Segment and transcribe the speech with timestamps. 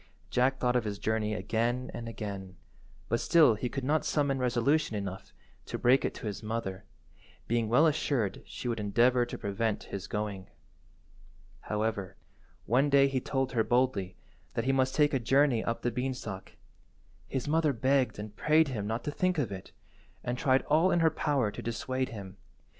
[0.31, 2.57] Jack thought of his journey again and again,
[3.07, 5.31] but still he could not summon resolution enough
[5.67, 6.85] to break it to his mother,
[7.47, 10.49] being well assured she would endeavour to prevent his going.
[11.59, 12.15] However,
[12.65, 14.17] one day he told her boldly
[14.55, 16.53] that he must take a journey up the beanstalk.
[17.27, 19.71] His mother begged and prayed him not to think of it,
[20.23, 22.37] and tried all in her power to dissuade him.